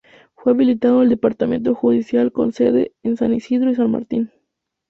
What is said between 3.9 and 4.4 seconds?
Martín.